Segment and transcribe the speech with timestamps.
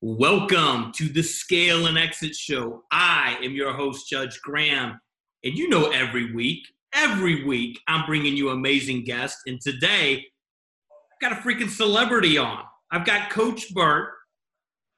[0.00, 2.84] Welcome to the Scale and Exit Show.
[2.92, 5.00] I am your host, Judge Graham.
[5.42, 9.42] And you know, every week, every week, I'm bringing you amazing guests.
[9.48, 10.24] And today,
[10.92, 12.62] I've got a freaking celebrity on.
[12.92, 14.10] I've got Coach Burt.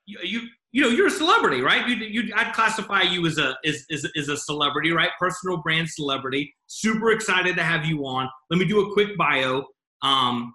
[0.04, 0.40] You, you,
[0.72, 1.88] you know, you're a celebrity, right?
[1.88, 5.12] You, you, I'd classify you as a, as, as, as a celebrity, right?
[5.18, 6.54] Personal brand celebrity.
[6.66, 8.28] Super excited to have you on.
[8.50, 9.64] Let me do a quick bio.
[10.02, 10.52] Um,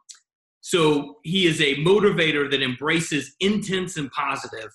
[0.66, 4.72] so he is a motivator that embraces intense and positive.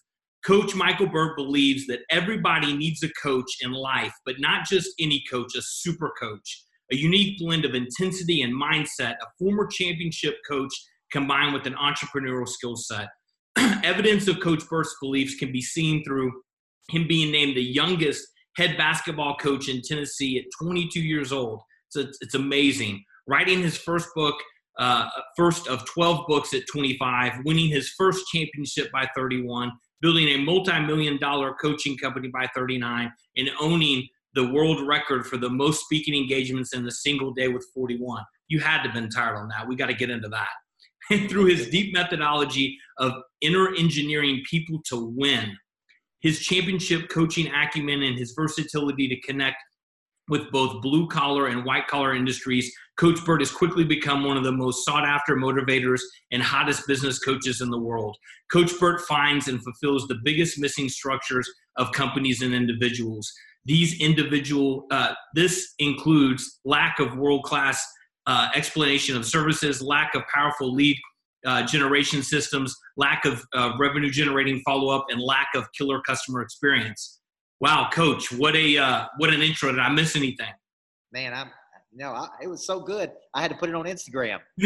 [0.47, 5.21] Coach Michael Burt believes that everybody needs a coach in life, but not just any
[5.29, 10.73] coach, a super coach, a unique blend of intensity and mindset, a former championship coach
[11.11, 13.09] combined with an entrepreneurial skill set.
[13.83, 16.31] Evidence of Coach Burt's beliefs can be seen through
[16.91, 18.25] him being named the youngest
[18.57, 21.63] head basketball coach in Tennessee at 22 years old.
[21.89, 23.03] So it's, it's amazing.
[23.27, 24.37] Writing his first book,
[24.79, 30.39] uh, first of 12 books at 25, winning his first championship by 31, building a
[30.39, 35.85] multi million dollar coaching company by 39, and owning the world record for the most
[35.85, 38.23] speaking engagements in a single day with 41.
[38.49, 39.67] You had to have been tired on that.
[39.67, 40.49] We got to get into that.
[41.11, 45.57] And through his deep methodology of inner engineering people to win,
[46.21, 49.57] his championship coaching acumen and his versatility to connect
[50.31, 54.45] with both blue collar and white collar industries, Coach Burt has quickly become one of
[54.45, 56.01] the most sought after motivators
[56.31, 58.17] and hottest business coaches in the world.
[58.53, 63.31] Coach Burt finds and fulfills the biggest missing structures of companies and individuals.
[63.65, 67.85] These individual, uh, this includes lack of world class
[68.27, 70.97] uh, explanation of services, lack of powerful lead
[71.47, 76.43] uh, generation systems, lack of uh, revenue generating follow up, and lack of killer customer
[76.43, 77.20] experience.
[77.61, 79.71] Wow, Coach, what a uh, what an intro!
[79.71, 80.49] Did I miss anything?
[81.13, 81.51] Man, I'm
[81.93, 83.11] no, I, it was so good.
[83.35, 84.39] I had to put it on Instagram.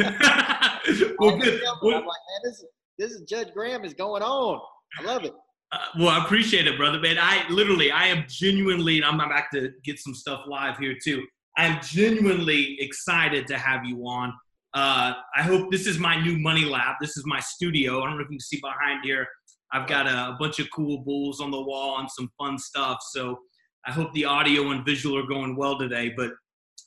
[1.18, 1.60] well, good.
[1.82, 2.64] Well, like, this is
[2.98, 4.60] this is Judge Graham is going on.
[4.98, 5.32] I love it.
[5.72, 7.00] Uh, well, I appreciate it, brother.
[7.00, 10.94] Man, I literally, I am genuinely, and I'm about to get some stuff live here
[11.02, 11.24] too.
[11.56, 14.32] I'm genuinely excited to have you on.
[14.74, 16.96] Uh, I hope this is my new money lab.
[17.00, 18.02] This is my studio.
[18.02, 19.26] I don't know if you can see behind here.
[19.74, 22.98] I've got a, a bunch of cool bulls on the wall and some fun stuff.
[23.10, 23.38] So
[23.86, 26.14] I hope the audio and visual are going well today.
[26.16, 26.30] But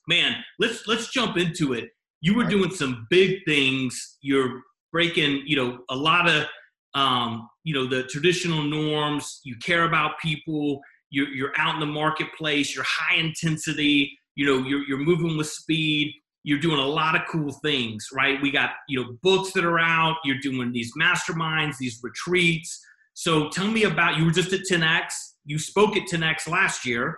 [0.08, 1.90] man, let's let's jump into it.
[2.22, 4.18] You were doing some big things.
[4.22, 4.62] You're
[4.92, 6.48] breaking, you know, a lot of
[6.96, 9.42] um, you know, the traditional norms.
[9.44, 10.82] You care about people.
[11.12, 12.74] You're, you're out in the marketplace.
[12.74, 14.18] You're high intensity.
[14.36, 16.14] You know, you're, you're moving with speed
[16.48, 18.42] you're doing a lot of cool things, right?
[18.42, 22.80] We got, you know, books that are out, you're doing these masterminds, these retreats.
[23.16, 25.12] So tell me about you were just at 10X,
[25.44, 27.18] you spoke at 10X last year,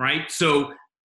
[0.00, 0.28] right?
[0.32, 0.72] So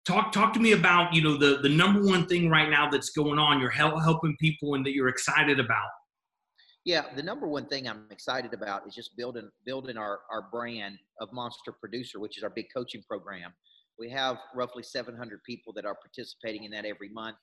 [0.06, 3.08] talk talk to me about, you know, the the number one thing right now that's
[3.08, 5.88] going on, you're helping people and that you're excited about.
[6.84, 10.98] Yeah, the number one thing I'm excited about is just building building our our brand
[11.18, 13.54] of Monster Producer, which is our big coaching program.
[14.02, 17.36] We have roughly 700 people that are participating in that every month,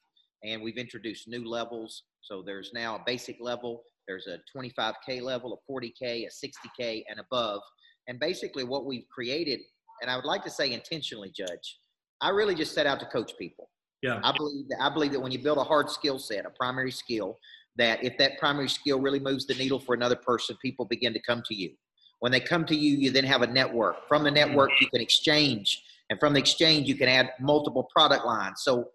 [0.44, 2.04] and we've introduced new levels.
[2.20, 7.22] So there's now a basic level, there's a 25K level, a 40K, a 60K, and
[7.22, 7.62] above.
[8.10, 9.62] And basically, what we've created,
[10.02, 11.80] and I would like to say intentionally, Judge,
[12.20, 13.70] I really just set out to coach people.
[14.02, 14.20] Yeah.
[14.22, 16.92] I believe that I believe that when you build a hard skill set, a primary
[16.92, 17.38] skill,
[17.78, 21.22] that if that primary skill really moves the needle for another person, people begin to
[21.22, 21.72] come to you.
[22.20, 24.10] When they come to you, you then have a network.
[24.10, 28.26] From the network, you can exchange and from the exchange, you can add multiple product
[28.26, 28.62] lines.
[28.64, 28.90] So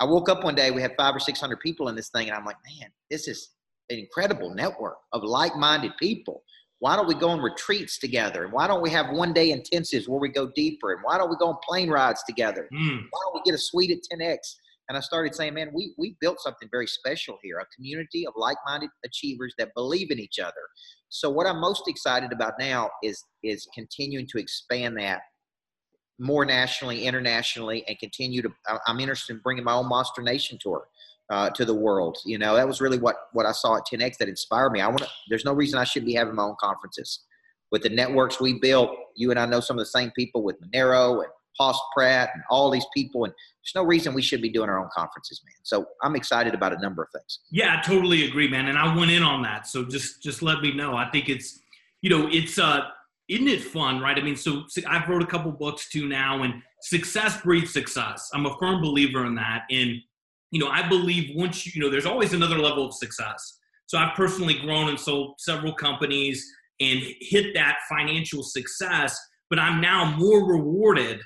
[0.00, 2.36] I woke up one day, we had five or 600 people in this thing, and
[2.36, 3.50] I'm like, man, this is
[3.90, 6.42] an incredible network of like minded people.
[6.78, 8.44] Why don't we go on retreats together?
[8.44, 10.92] And why don't we have one day intensives where we go deeper?
[10.92, 12.68] And why don't we go on plane rides together?
[12.72, 13.04] Mm.
[13.10, 14.38] Why don't we get a suite at 10X?
[14.88, 18.34] And I started saying, man, we, we built something very special here a community of
[18.36, 20.52] like minded achievers that believe in each other.
[21.08, 25.22] So, what I'm most excited about now is, is continuing to expand that
[26.18, 28.50] more nationally, internationally, and continue to.
[28.86, 30.88] I'm interested in bringing my own Monster Nation tour
[31.30, 32.18] uh, to the world.
[32.24, 34.80] You know, that was really what what I saw at 10x that inspired me.
[34.80, 35.02] I want.
[35.28, 37.24] There's no reason I shouldn't be having my own conferences.
[37.72, 40.56] With the networks we built, you and I know some of the same people with
[40.60, 44.50] Monero and Haas Pratt and all these people, and there's no reason we should be
[44.50, 45.54] doing our own conferences, man.
[45.64, 47.40] So I'm excited about a number of things.
[47.50, 48.68] Yeah, I totally agree, man.
[48.68, 50.96] And I went in on that, so just just let me know.
[50.96, 51.58] I think it's,
[52.02, 52.82] you know, it's uh
[53.28, 54.16] isn't it fun, right?
[54.18, 58.30] I mean, so, so I've wrote a couple books too now, and success breeds success.
[58.32, 59.62] I'm a firm believer in that.
[59.70, 59.96] And,
[60.52, 63.58] you know, I believe once you, you know, there's always another level of success.
[63.86, 66.44] So I've personally grown and sold several companies
[66.80, 69.18] and hit that financial success,
[69.48, 71.20] but I'm now more rewarded,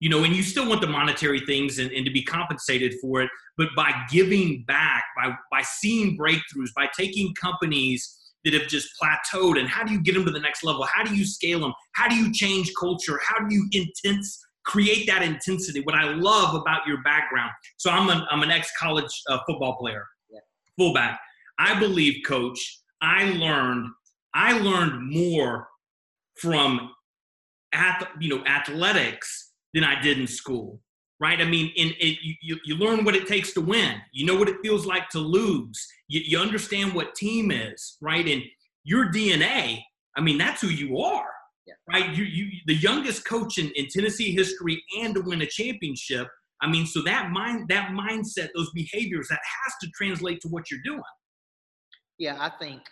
[0.00, 3.22] you know, and you still want the monetary things and, and to be compensated for
[3.22, 8.88] it, but by giving back, by by seeing breakthroughs, by taking companies that have just
[9.02, 10.84] plateaued and how do you get them to the next level?
[10.84, 11.72] How do you scale them?
[11.92, 13.18] How do you change culture?
[13.24, 15.80] How do you intense create that intensity?
[15.80, 17.50] What i love about your background.
[17.76, 20.04] So i'm an, I'm an ex-college uh, football player.
[20.30, 20.40] Yeah.
[20.78, 21.20] fullback.
[21.58, 22.58] I believe coach
[23.00, 23.88] i learned
[24.34, 25.68] i learned more
[26.36, 26.90] from
[27.72, 30.80] at, you know athletics than i did in school
[31.24, 31.40] right?
[31.40, 33.94] I mean, in it, you, you learn what it takes to win.
[34.12, 35.82] You know what it feels like to lose.
[36.06, 38.28] You, you understand what team is, right?
[38.28, 38.42] And
[38.84, 39.80] your DNA,
[40.18, 41.30] I mean, that's who you are,
[41.66, 41.72] yeah.
[41.88, 42.14] right?
[42.14, 46.28] You, you, the youngest coach in, in Tennessee history and to win a championship.
[46.60, 50.70] I mean, so that mind, that mindset, those behaviors, that has to translate to what
[50.70, 51.00] you're doing.
[52.18, 52.82] Yeah, I think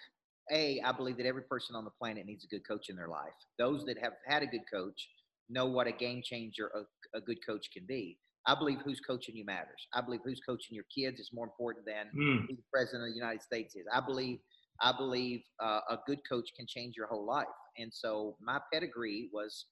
[0.51, 3.09] a, I believe that every person on the planet needs a good coach in their
[3.09, 3.37] life.
[3.59, 5.07] Those that have had a good coach
[5.53, 8.19] know what a game changer a, a good coach can be.
[8.47, 9.87] I believe who's coaching you matters.
[9.95, 12.41] I believe who's coaching your kids is more important than mm.
[12.49, 13.85] who the president of the United States is.
[13.93, 14.39] I believe
[14.81, 17.47] I believe uh, a good coach can change your whole life.
[17.79, 19.67] And so my pedigree was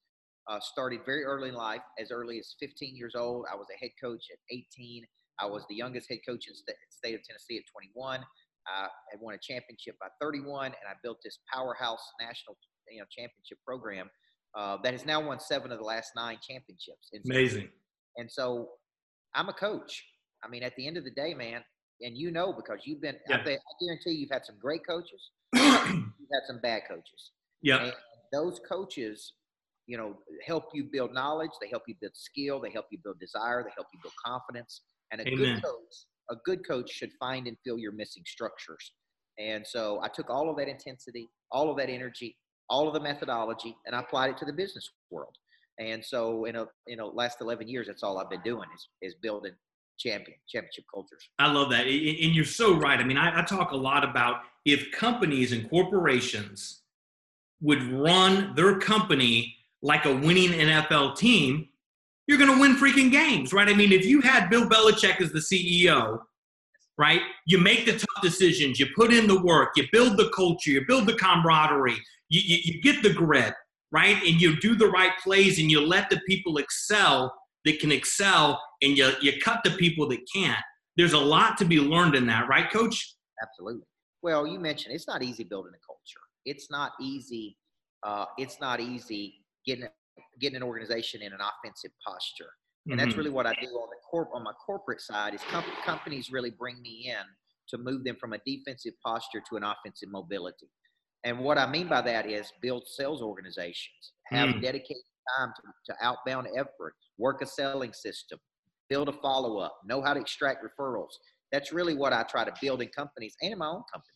[0.48, 3.46] uh, started very early in life, as early as 15 years old.
[3.50, 5.04] I was a head coach at 18.
[5.40, 8.20] I was the youngest head coach in the state of Tennessee at 21.
[8.68, 12.56] I had won a championship by 31, and I built this powerhouse national
[12.90, 14.10] you know championship program
[14.56, 17.10] uh, that has now won seven of the last nine championships.
[17.24, 17.68] Amazing.
[18.16, 18.68] And so
[19.34, 20.04] I'm a coach.
[20.44, 21.62] I mean, at the end of the day, man,
[22.02, 23.36] and you know because you've been, yeah.
[23.36, 25.62] I, I guarantee you've had some great coaches, you've
[26.32, 27.32] had some bad coaches.
[27.62, 27.90] Yeah.
[28.32, 29.34] those coaches,
[29.86, 30.16] you know,
[30.46, 31.50] help you build knowledge.
[31.60, 32.60] They help you build skill.
[32.60, 33.62] They help you build desire.
[33.62, 34.82] They help you build confidence.
[35.12, 35.36] And a Amen.
[35.36, 38.92] good coach, a good coach should find and fill your missing structures.
[39.38, 42.36] And so I took all of that intensity, all of that energy,
[42.70, 45.34] all of the methodology, and I applied it to the business world.
[45.78, 48.88] And so, in a you know last eleven years, that's all I've been doing is
[49.02, 49.52] is building
[49.98, 51.28] champion championship cultures.
[51.38, 52.98] I love that, and you're so right.
[52.98, 56.82] I mean, I, I talk a lot about if companies and corporations
[57.60, 61.68] would run their company like a winning NFL team,
[62.26, 63.68] you're going to win freaking games, right?
[63.68, 66.20] I mean, if you had Bill Belichick as the CEO,
[67.00, 67.22] right?
[67.46, 70.84] You make the tough decisions, you put in the work, you build the culture, you
[70.86, 71.96] build the camaraderie,
[72.28, 73.54] you, you, you get the grit,
[73.90, 74.18] right?
[74.18, 78.62] And you do the right plays and you let the people excel that can excel
[78.82, 80.60] and you, you cut the people that can't.
[80.98, 83.16] There's a lot to be learned in that, right, coach?
[83.42, 83.86] Absolutely.
[84.22, 86.20] Well, you mentioned it's not easy building a culture.
[86.44, 87.56] It's not easy.
[88.02, 89.88] Uh, it's not easy getting
[90.38, 92.50] getting an organization in an offensive posture,
[92.86, 93.04] and mm-hmm.
[93.04, 95.34] that's really what I do on the corp on my corporate side.
[95.34, 97.24] Is com- companies really bring me in
[97.68, 100.68] to move them from a defensive posture to an offensive mobility.
[101.24, 104.62] And what I mean by that is build sales organizations, have mm.
[104.62, 105.02] dedicated
[105.38, 108.38] time to, to outbound effort, work a selling system,
[108.88, 111.12] build a follow up, know how to extract referrals.
[111.52, 114.14] That's really what I try to build in companies and in my own company.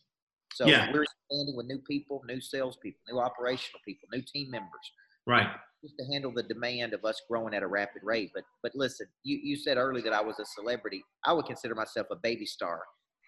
[0.53, 0.91] So yeah.
[0.91, 4.91] we're expanding with new people, new salespeople, new operational people, new team members.
[5.27, 5.47] Right.
[5.85, 8.31] Just to handle the demand of us growing at a rapid rate.
[8.33, 11.03] But but listen, you, you said earlier that I was a celebrity.
[11.23, 12.81] I would consider myself a baby star.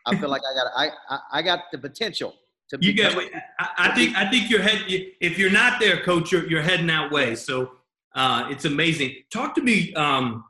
[0.07, 2.33] I feel like I got I, I, I got the potential
[2.69, 3.15] to you get.
[3.59, 4.85] I, I think I think you're head.
[4.87, 7.35] If you're not there, coach, you're, you're heading that way.
[7.35, 7.73] So
[8.15, 9.13] uh, it's amazing.
[9.31, 10.43] Talk to me um,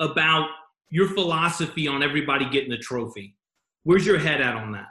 [0.00, 0.48] about
[0.90, 3.36] your philosophy on everybody getting a trophy.
[3.84, 4.88] Where's your head at on that?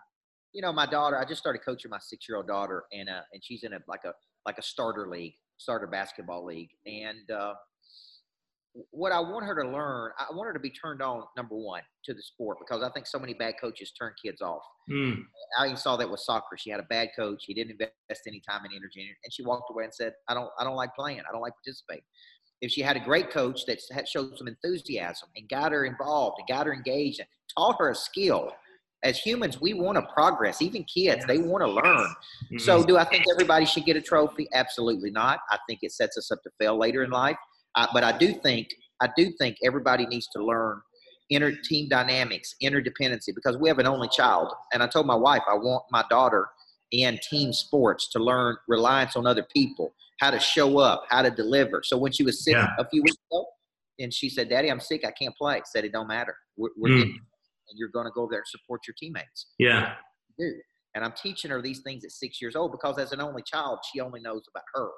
[0.53, 1.17] You know, my daughter.
[1.17, 4.13] I just started coaching my six-year-old daughter, and uh, and she's in a like a
[4.45, 7.53] like a starter league, starter basketball league, and uh,
[8.91, 11.81] what I want her to learn, I want her to be turned on, number one,
[12.05, 14.61] to the sport because I think so many bad coaches turn kids off.
[14.91, 15.23] Mm.
[15.57, 16.57] I even saw that with soccer.
[16.57, 17.45] She had a bad coach.
[17.47, 19.15] He didn't invest any time and energy in it.
[19.23, 21.19] And she walked away and said, I don't, I don't like playing.
[21.19, 22.03] I don't like participating.
[22.61, 26.47] If she had a great coach that showed some enthusiasm and got her involved and
[26.47, 28.51] got her engaged and taught her a skill,
[29.03, 30.61] as humans, we want to progress.
[30.61, 31.83] Even kids, they want to learn.
[31.85, 32.57] Mm-hmm.
[32.57, 34.47] So, do I think everybody should get a trophy?
[34.53, 35.39] Absolutely not.
[35.51, 37.37] I think it sets us up to fail later in life.
[37.75, 38.69] I, but I do think
[39.01, 40.81] I do think everybody needs to learn
[41.29, 44.51] inner team dynamics, interdependency, because we have an only child.
[44.73, 46.47] And I told my wife I want my daughter
[46.91, 51.31] in team sports to learn reliance on other people, how to show up, how to
[51.31, 51.81] deliver.
[51.83, 52.67] So when she was sick yeah.
[52.79, 53.45] a few weeks ago,
[53.99, 55.05] and she said, "Daddy, I'm sick.
[55.05, 56.35] I can't play." I said, "It don't matter.
[56.57, 57.13] We're, we're mm.
[57.75, 59.93] You're going to go there and support your teammates." Yeah.
[60.39, 60.53] Do.
[60.95, 63.79] And I'm teaching her these things at six years old because as an only child,
[63.91, 64.89] she only knows about her.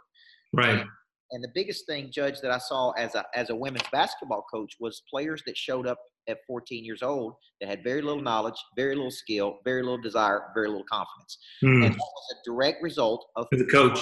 [0.54, 0.80] Right.
[0.80, 0.90] And
[1.32, 4.74] and the biggest thing, Judge, that I saw as a as a women's basketball coach
[4.80, 8.96] was players that showed up at 14 years old that had very little knowledge, very
[8.96, 11.38] little skill, very little desire, very little confidence.
[11.64, 11.86] Mm.
[11.86, 14.00] And that was a direct result of the coach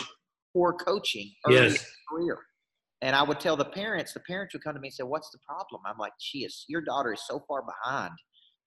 [0.53, 1.73] poor coaching early yes.
[1.73, 1.79] in
[2.09, 2.37] career.
[3.01, 5.29] And I would tell the parents, the parents would come to me and say, What's
[5.31, 5.81] the problem?
[5.85, 8.13] I'm like, She is your daughter is so far behind.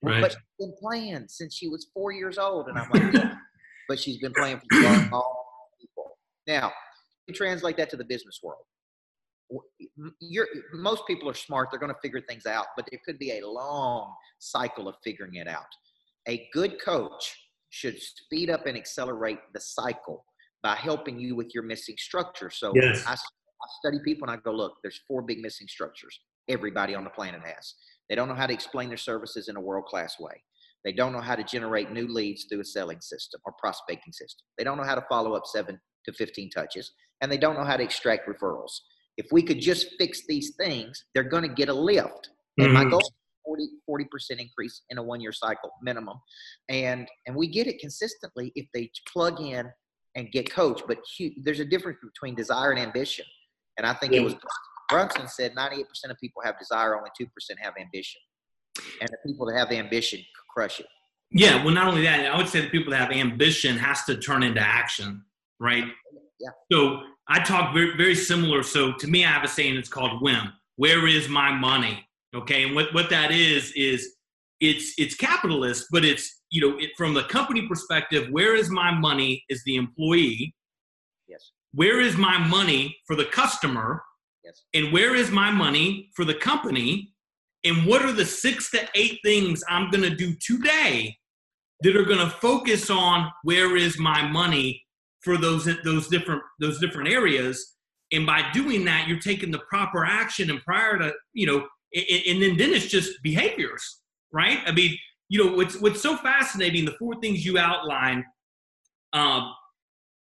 [0.03, 0.21] Right.
[0.21, 2.69] But she's been playing since she was four years old.
[2.69, 3.35] And I'm like, yeah.
[3.89, 6.19] but she's been playing for all people.
[6.47, 6.73] Now,
[7.27, 8.63] you translate that to the business world.
[10.21, 13.39] You're, most people are smart; they're going to figure things out, but there could be
[13.39, 15.67] a long cycle of figuring it out.
[16.29, 17.35] A good coach
[17.71, 20.25] should speed up and accelerate the cycle
[20.63, 22.51] by helping you with your missing structure.
[22.51, 23.05] So yes.
[23.07, 26.19] I, I study people and I go, look, there's four big missing structures.
[26.49, 27.75] Everybody on the planet has.
[28.09, 30.43] They don't know how to explain their services in a world class way.
[30.85, 34.47] They don't know how to generate new leads through a selling system or prospecting system.
[34.57, 37.65] They don't know how to follow up seven to 15 touches, and they don't know
[37.65, 38.73] how to extract referrals.
[39.17, 42.31] If we could just fix these things, they're going to get a lift.
[42.59, 42.75] And mm-hmm.
[42.75, 43.11] my goal is
[43.87, 46.19] 40 percent increase in a one year cycle minimum,
[46.69, 49.67] and and we get it consistently if they plug in
[50.15, 50.85] and get coached.
[50.87, 50.99] But
[51.43, 53.25] there's a difference between desire and ambition,
[53.77, 54.21] and I think yeah.
[54.21, 54.35] it was
[54.89, 57.27] Brunson said 98% of people have desire, only 2%
[57.61, 58.21] have ambition.
[59.01, 60.21] And the people that have ambition
[60.55, 60.87] crush it.
[61.31, 64.17] Yeah, well, not only that, I would say the people that have ambition has to
[64.17, 65.23] turn into action,
[65.61, 65.85] right?
[66.41, 66.51] Yeah.
[66.73, 68.63] So I talk very, very similar.
[68.63, 70.53] So to me, I have a saying it's called WHIM.
[70.77, 72.07] Where is my money?
[72.35, 74.15] Okay, and what, what that is is
[74.61, 78.29] it's it's capitalist, but it's you know it, from the company perspective.
[78.31, 79.45] Where is my money?
[79.49, 80.55] Is the employee?
[81.27, 81.53] Yes.
[81.73, 84.03] Where is my money for the customer?
[84.49, 84.65] Yes.
[84.73, 87.13] And where is my money for the company?
[87.65, 91.17] And what are the six to eight things I'm going to do today
[91.83, 94.83] that are going to focus on where is my money
[95.23, 97.77] for those those different those different areas?
[98.11, 102.43] And by doing that, you're taking the proper action and prior to you know, and,
[102.43, 104.01] then then it's just behaviors,
[104.33, 104.61] right?
[104.67, 104.97] I mean,
[105.29, 108.25] you know, what's what's so fascinating, the four things you outline
[109.13, 109.53] um,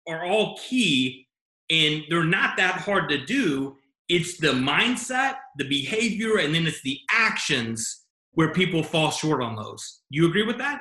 [0.07, 1.27] are all key,
[1.69, 3.77] and they're not that hard to do
[4.09, 9.55] it's the mindset, the behavior, and then it's the actions where people fall short on
[9.55, 10.01] those.
[10.09, 10.79] You agree with that?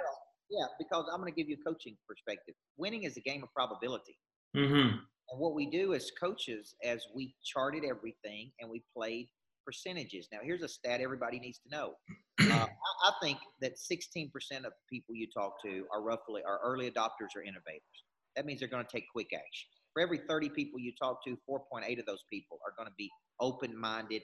[0.51, 2.55] Yeah, because I'm going to give you a coaching perspective.
[2.77, 4.19] Winning is a game of probability.
[4.57, 4.99] Mm-hmm.
[5.31, 9.29] And what we do as coaches, as we charted everything and we played
[9.65, 10.29] percentages.
[10.31, 11.95] Now, here's a stat everybody needs to know.
[12.41, 14.29] Uh, I, I think that 16%
[14.65, 18.05] of people you talk to are roughly are early adopters or innovators.
[18.37, 21.39] That means they're going to take quick action for every 30 people you talk to,
[21.49, 23.11] 4.8 of those people are going to be
[23.41, 24.23] open minded,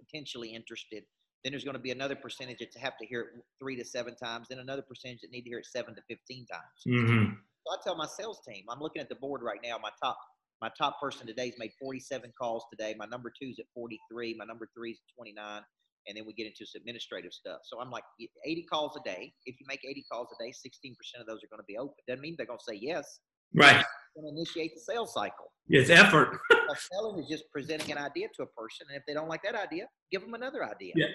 [0.00, 1.04] potentially interested.
[1.44, 3.26] Then there's going to be another percentage that have to hear it
[3.60, 6.46] three to seven times, then another percentage that need to hear it seven to 15
[6.46, 6.62] times.
[6.88, 7.34] Mm-hmm.
[7.34, 9.76] So I tell my sales team, I'm looking at the board right now.
[9.80, 10.18] My top
[10.60, 12.94] my top person today's made 47 calls today.
[12.96, 14.36] My number two is at 43.
[14.38, 15.60] My number three is at 29.
[16.06, 17.58] And then we get into some administrative stuff.
[17.64, 18.04] So I'm like
[18.46, 19.32] 80 calls a day.
[19.44, 21.94] If you make 80 calls a day, 16% of those are going to be open.
[22.06, 23.18] Doesn't mean they're going to say yes.
[23.54, 25.52] Right going to initiate the sales cycle.
[25.68, 26.38] It's effort.
[26.50, 29.42] A selling is just presenting an idea to a person, and if they don't like
[29.44, 30.92] that idea, give them another idea.
[30.96, 31.06] Yeah.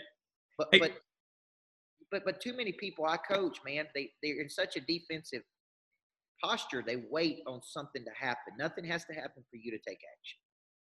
[0.57, 0.79] But hey.
[0.79, 0.91] but
[2.11, 5.41] but but too many people I coach, man, they they're in such a defensive
[6.43, 6.83] posture.
[6.85, 8.53] They wait on something to happen.
[8.57, 10.39] Nothing has to happen for you to take action.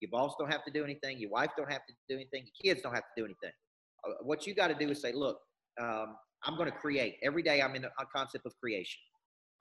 [0.00, 1.18] Your boss don't have to do anything.
[1.18, 2.44] Your wife don't have to do anything.
[2.44, 3.52] Your kids don't have to do anything.
[4.06, 5.38] Uh, what you got to do is say, look,
[5.80, 7.16] um, I'm going to create.
[7.22, 9.00] Every day I'm in the concept of creation.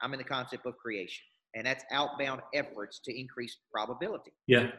[0.02, 1.22] I'm in the concept of creation
[1.54, 4.32] and that's outbound efforts to increase probability.
[4.46, 4.70] Yeah.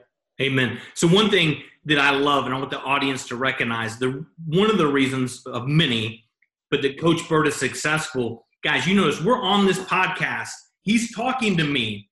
[0.41, 0.79] Amen.
[0.95, 4.69] So one thing that I love, and I want the audience to recognize, the one
[4.69, 6.25] of the reasons of many,
[6.69, 8.85] but that Coach Burt is successful, guys.
[8.85, 10.51] You notice we're on this podcast.
[10.81, 12.09] He's talking to me,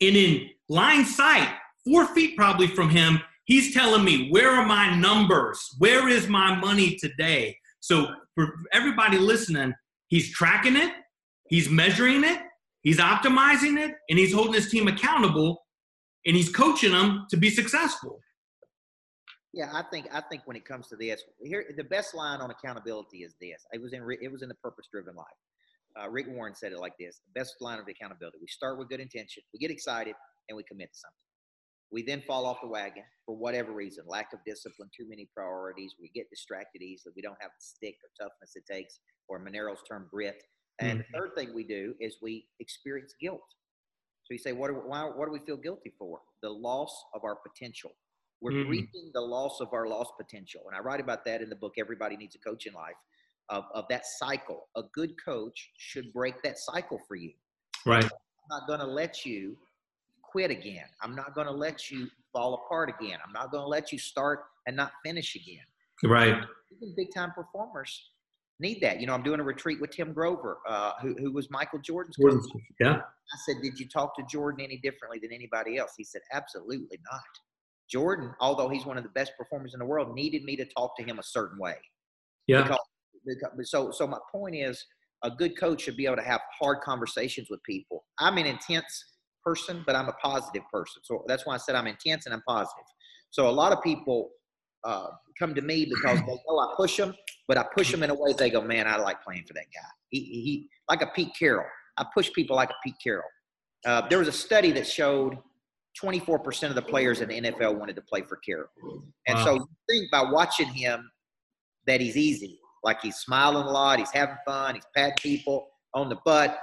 [0.00, 1.48] and in line sight,
[1.86, 5.74] four feet probably from him, he's telling me where are my numbers?
[5.78, 7.56] Where is my money today?
[7.80, 9.72] So for everybody listening,
[10.08, 10.92] he's tracking it,
[11.48, 12.40] he's measuring it,
[12.82, 15.64] He's optimizing it and he's holding his team accountable
[16.26, 18.20] and he's coaching them to be successful.
[19.52, 22.50] Yeah, I think I think when it comes to this, here the best line on
[22.50, 23.66] accountability is this.
[23.72, 25.26] It was in it was in the purpose driven life.
[25.98, 28.38] Uh, Rick Warren said it like this: the best line of accountability.
[28.40, 30.14] We start with good intention, we get excited,
[30.48, 31.16] and we commit to something.
[31.90, 35.94] We then fall off the wagon for whatever reason, lack of discipline, too many priorities.
[35.98, 37.14] We get distracted easily.
[37.16, 40.42] We don't have the stick or toughness it takes, or Monero's term grit
[40.80, 41.12] and mm-hmm.
[41.12, 43.42] the third thing we do is we experience guilt.
[44.24, 46.20] So you say, what do, why, what do we feel guilty for?
[46.42, 47.92] The loss of our potential.
[48.40, 48.68] We're mm-hmm.
[48.68, 50.62] grieving the loss of our lost potential.
[50.66, 52.94] And I write about that in the book, Everybody Needs a Coach in Life,
[53.48, 54.68] of, of that cycle.
[54.76, 57.32] A good coach should break that cycle for you.
[57.84, 58.04] Right.
[58.04, 58.10] I'm
[58.50, 59.56] not going to let you
[60.22, 60.84] quit again.
[61.02, 63.18] I'm not going to let you fall apart again.
[63.26, 65.64] I'm not going to let you start and not finish again.
[66.04, 66.36] Right.
[66.76, 68.10] Even big time performers
[68.60, 69.00] need that.
[69.00, 72.16] You know, I'm doing a retreat with Tim Grover, uh, who, who was Michael Jordan's
[72.16, 72.42] coach.
[72.80, 72.96] Yeah.
[72.96, 75.92] I said, Did you talk to Jordan any differently than anybody else?
[75.96, 77.22] He said, Absolutely not.
[77.90, 80.96] Jordan, although he's one of the best performers in the world, needed me to talk
[80.98, 81.76] to him a certain way.
[82.46, 82.62] Yeah.
[82.62, 82.78] Because,
[83.26, 84.84] because, so, so my point is,
[85.24, 88.04] a good coach should be able to have hard conversations with people.
[88.18, 89.04] I'm an intense
[89.44, 91.02] person, but I'm a positive person.
[91.04, 92.84] So that's why I said I'm intense and I'm positive.
[93.30, 94.30] So a lot of people
[94.88, 97.14] uh, come to me because they know I push them,
[97.46, 99.66] but I push them in a way they go, man, I like playing for that
[99.74, 99.88] guy.
[100.08, 101.66] He, he like a Pete Carroll.
[101.98, 103.28] I push people like a Pete Carroll.
[103.84, 105.38] Uh, there was a study that showed
[106.02, 108.68] 24% of the players in the NFL wanted to play for Carroll.
[109.26, 109.44] And wow.
[109.44, 111.10] so you think by watching him
[111.86, 116.08] that he's easy, like he's smiling a lot, he's having fun, he's patting people on
[116.08, 116.58] the butt.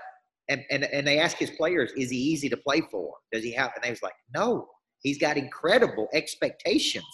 [0.49, 3.13] And, and, and they ask his players, is he easy to play for?
[3.31, 3.71] Does he have?
[3.75, 4.67] And they was like, no,
[4.99, 7.05] he's got incredible expectations.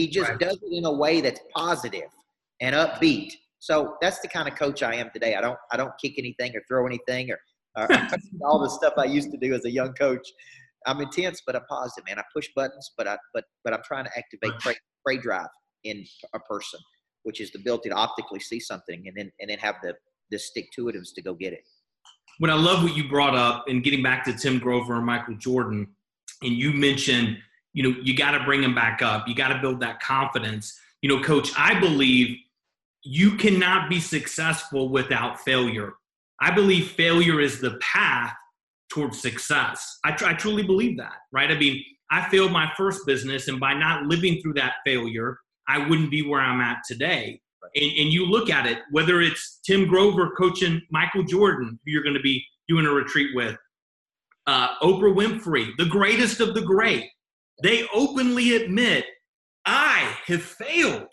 [0.00, 0.38] He just right.
[0.38, 2.08] does it in a way that's positive
[2.62, 3.32] and upbeat.
[3.58, 5.34] So that's the kind of coach I am today.
[5.34, 7.38] I don't I don't kick anything or throw anything or,
[7.76, 10.26] uh, or all the stuff I used to do as a young coach.
[10.86, 12.18] I'm intense, but I'm positive, man.
[12.18, 15.48] I push buttons, but I but but I'm trying to activate prey, prey drive
[15.84, 16.02] in
[16.34, 16.80] a person,
[17.24, 19.94] which is the ability to optically see something and then and then have the
[20.30, 21.60] the stick to itiveness to go get it.
[22.38, 25.36] What I love what you brought up, and getting back to Tim Grover and Michael
[25.36, 25.88] Jordan,
[26.42, 27.36] and you mentioned,
[27.72, 29.28] you know, you got to bring them back up.
[29.28, 30.78] You got to build that confidence.
[31.02, 32.36] You know, Coach, I believe
[33.02, 35.94] you cannot be successful without failure.
[36.40, 38.34] I believe failure is the path
[38.90, 39.98] towards success.
[40.04, 41.50] I, tr- I truly believe that, right?
[41.50, 45.78] I mean, I failed my first business, and by not living through that failure, I
[45.78, 47.40] wouldn't be where I'm at today.
[47.76, 52.02] And, and you look at it, whether it's Tim Grover coaching Michael Jordan, who you're
[52.02, 53.56] going to be doing a retreat with,
[54.46, 57.08] uh, Oprah Winfrey, the greatest of the great,
[57.62, 59.04] they openly admit,
[59.66, 61.08] I have failed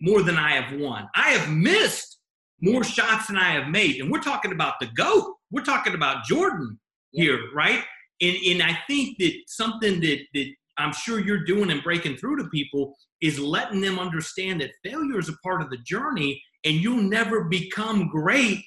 [0.00, 1.08] more than I have won.
[1.14, 2.18] I have missed
[2.60, 4.00] more shots than I have made.
[4.00, 5.34] And we're talking about the GOAT.
[5.50, 6.78] We're talking about Jordan
[7.12, 7.82] here, right?
[8.20, 10.46] And, and I think that something that, that
[10.78, 15.18] I'm sure you're doing and breaking through to people is letting them understand that failure
[15.18, 18.64] is a part of the journey and you'll never become great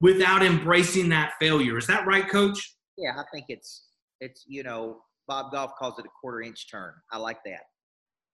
[0.00, 1.78] without embracing that failure.
[1.78, 2.76] Is that right, coach?
[2.96, 3.86] Yeah, I think it's
[4.20, 6.94] it's you know, Bob Goff calls it a quarter inch turn.
[7.12, 7.60] I like that.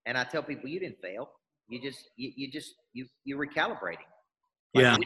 [0.06, 1.28] And I tell people you didn't fail.
[1.68, 4.08] You just you, you just you you're recalibrating.
[4.74, 4.96] Like yeah.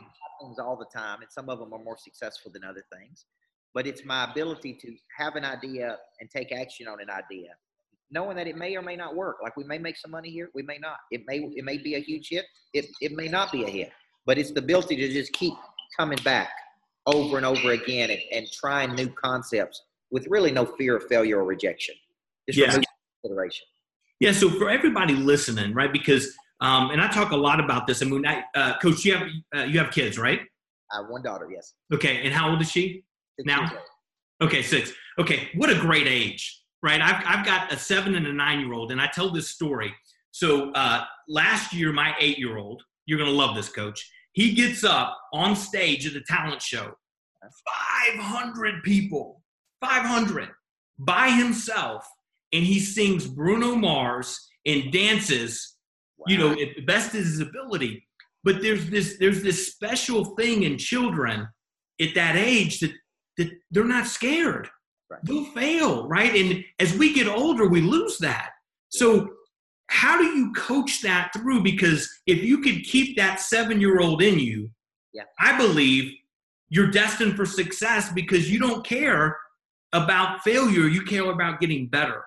[0.41, 3.27] Things all the time, and some of them are more successful than other things.
[3.75, 7.51] But it's my ability to have an idea and take action on an idea,
[8.11, 9.39] knowing that it may or may not work.
[9.43, 10.99] Like we may make some money here, we may not.
[11.11, 12.45] It may it may be a huge hit.
[12.73, 13.91] It it may not be a hit.
[14.27, 15.55] But it's the ability to just keep
[15.99, 16.51] coming back
[17.07, 21.39] over and over again and, and trying new concepts with really no fear of failure
[21.39, 21.95] or rejection.
[22.49, 22.83] Just yeah.
[23.23, 23.67] consideration.
[24.21, 24.33] Yeah.
[24.33, 25.93] So for everybody listening, right?
[25.93, 28.03] Because um, and I talk a lot about this.
[28.03, 30.41] I mean, I, uh, Coach, you have uh, you have kids, right?
[30.93, 31.49] I have one daughter.
[31.53, 31.75] Yes.
[31.93, 33.05] Okay, and how old is she
[33.39, 33.71] six now?
[34.43, 34.93] Okay, six.
[35.19, 37.01] Okay, what a great age, right?
[37.01, 39.95] I've I've got a seven and a nine year old, and I tell this story.
[40.33, 44.09] So uh, last year, my eight year old, you're gonna love this, Coach.
[44.33, 46.93] He gets up on stage at the talent show,
[48.17, 49.38] 500 people,
[49.81, 50.49] 500
[50.99, 52.07] by himself,
[52.53, 55.79] and he sings Bruno Mars and dances
[56.27, 58.07] you know, at the best of his ability.
[58.45, 61.49] But there's this there's this special thing in children
[62.01, 62.93] at that age that
[63.37, 64.69] that they're not scared.
[65.11, 65.21] Right.
[65.25, 66.35] They'll fail, right?
[66.35, 68.51] And as we get older, we lose that.
[68.91, 69.29] So
[69.89, 71.63] how do you coach that through?
[71.63, 74.71] Because if you could keep that seven year old in you,
[75.13, 75.25] yeah.
[75.41, 76.13] I believe
[76.69, 79.39] you're destined for success because you don't care
[79.93, 82.23] about failure, you care about getting better.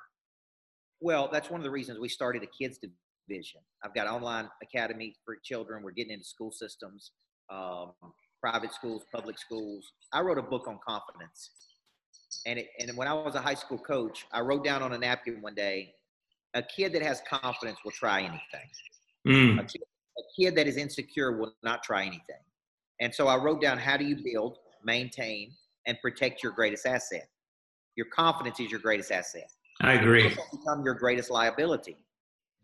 [1.00, 2.80] Well, that's one of the reasons we started a kids
[3.28, 3.62] division.
[3.84, 5.84] I've got online academy for children.
[5.84, 7.12] We're getting into school systems,
[7.52, 7.94] um,
[8.42, 9.92] private schools, public schools.
[10.14, 11.52] I wrote a book on confidence.
[12.46, 14.98] And, it, and when I was a high school coach, I wrote down on a
[14.98, 15.94] napkin one day,
[16.54, 18.70] a kid that has confidence will try anything.
[19.28, 19.60] Mm.
[19.60, 19.82] A, kid,
[20.18, 22.42] a kid that is insecure will not try anything.
[23.00, 25.54] And so I wrote down how do you build, maintain,
[25.88, 27.28] and protect your greatest asset.
[27.96, 29.50] Your confidence is your greatest asset.
[29.82, 30.30] I agree.
[30.52, 31.98] become your greatest liability.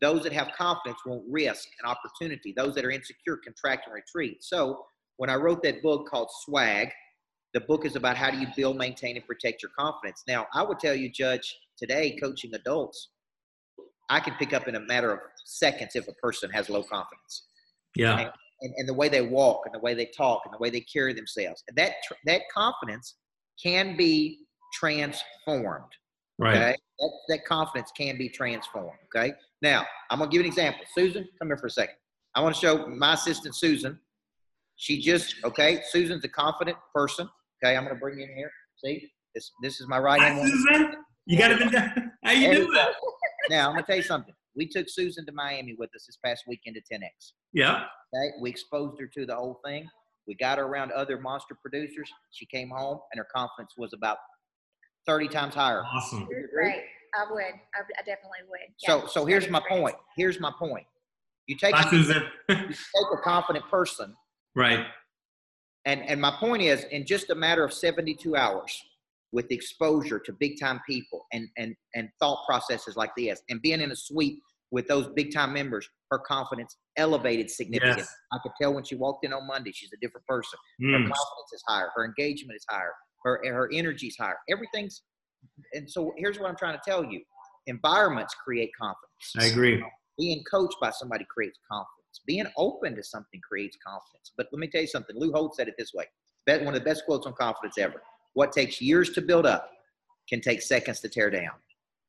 [0.02, 2.54] Those that have confidence won't risk an opportunity.
[2.56, 4.44] Those that are insecure contract and retreat.
[4.44, 4.86] So
[5.18, 6.90] when I wrote that book called Swag,
[7.54, 10.24] the book is about how do you build, maintain, and protect your confidence.
[10.28, 13.10] Now, I would tell you, Judge, today coaching adults,
[14.10, 17.48] I can pick up in a matter of seconds if a person has low confidence.
[17.96, 18.20] Yeah.
[18.20, 20.70] And, and, and the way they walk and the way they talk and the way
[20.70, 21.64] they carry themselves.
[21.68, 21.94] And that
[22.26, 23.16] that confidence
[23.62, 24.47] can be
[24.78, 25.92] transformed.
[26.40, 26.56] Right.
[26.56, 26.76] Okay?
[27.00, 29.00] That, that confidence can be transformed.
[29.16, 29.34] Okay.
[29.62, 30.86] Now, I'm going to give you an example.
[30.94, 31.96] Susan, come here for a second.
[32.36, 34.00] I want to show my assistant, Susan.
[34.76, 37.28] She just, okay, Susan's a confident person.
[37.64, 38.52] Okay, I'm going to bring you in here.
[38.84, 40.48] See, this this is my right hand.
[40.48, 40.94] Susan,
[41.26, 41.94] you got it.
[42.24, 42.78] How you doing?
[43.50, 44.36] now, I'm going to tell you something.
[44.56, 47.32] We took Susan to Miami with us this past weekend to 10X.
[47.54, 47.86] Yeah.
[48.14, 49.88] Okay, we exposed her to the whole thing.
[50.28, 52.12] We got her around other monster producers.
[52.32, 54.18] She came home and her confidence was about
[55.08, 55.84] 30 times higher.
[55.96, 56.28] Awesome.
[56.56, 56.82] Right.
[57.16, 57.42] I would.
[57.42, 58.60] I, I definitely would.
[58.78, 59.08] So, Yeah.
[59.08, 59.96] so here's my point.
[60.18, 60.86] Here's my point.
[61.48, 62.04] You take, Bye, you
[62.50, 64.14] take a confident person,
[64.54, 64.86] right.
[65.86, 68.84] and, and my point is, in just a matter of 72 hours,
[69.32, 73.80] with exposure to big time people and, and, and thought processes like this, and being
[73.80, 74.40] in a suite
[74.72, 78.02] with those big time members, her confidence elevated significantly.
[78.04, 78.14] Yes.
[78.34, 80.60] I could tell when she walked in on Monday, she's a different person.
[80.82, 80.92] her Mm.
[81.04, 82.92] confidence is higher, her engagement is higher,
[83.24, 84.38] her her energy's higher.
[84.50, 85.04] Everything's
[85.74, 87.22] and so here's what I'm trying to tell you.
[87.68, 89.34] Environments create confidence.
[89.38, 89.84] I agree.
[90.18, 92.22] Being coached by somebody creates confidence.
[92.26, 94.32] Being open to something creates confidence.
[94.36, 95.16] But let me tell you something.
[95.18, 96.06] Lou Holtz said it this way.
[96.46, 98.02] Bet one of the best quotes on confidence ever.
[98.34, 99.70] What takes years to build up
[100.30, 101.52] can take seconds to tear down.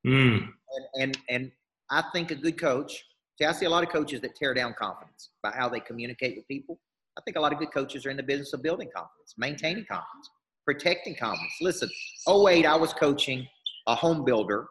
[0.07, 0.49] Mm.
[0.73, 1.53] And and and
[1.91, 3.05] I think a good coach.
[3.39, 6.37] See, I see a lot of coaches that tear down confidence by how they communicate
[6.37, 6.79] with people.
[7.17, 9.85] I think a lot of good coaches are in the business of building confidence, maintaining
[9.87, 10.31] confidence,
[10.69, 11.55] protecting confidence.
[11.63, 11.89] Listen,
[12.29, 13.47] 08, I was coaching
[13.87, 14.67] a home builder